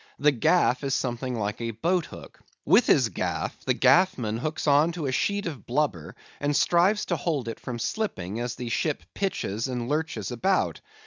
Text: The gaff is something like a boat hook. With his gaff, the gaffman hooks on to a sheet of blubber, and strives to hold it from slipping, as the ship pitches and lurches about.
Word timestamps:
The 0.17 0.31
gaff 0.31 0.83
is 0.83 0.95
something 0.95 1.37
like 1.37 1.61
a 1.61 1.69
boat 1.69 2.05
hook. 2.07 2.39
With 2.65 2.87
his 2.87 3.09
gaff, 3.09 3.63
the 3.65 3.75
gaffman 3.75 4.39
hooks 4.39 4.65
on 4.65 4.91
to 4.93 5.05
a 5.05 5.11
sheet 5.11 5.45
of 5.45 5.67
blubber, 5.67 6.15
and 6.39 6.55
strives 6.55 7.05
to 7.05 7.15
hold 7.15 7.47
it 7.47 7.59
from 7.59 7.77
slipping, 7.77 8.39
as 8.39 8.55
the 8.55 8.69
ship 8.69 9.03
pitches 9.13 9.67
and 9.67 9.87
lurches 9.87 10.31
about. 10.31 10.81